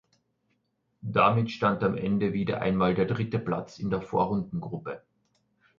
[1.03, 5.03] Damit stand am Ende wieder einmal der dritte Platz in der Vorrundengruppe.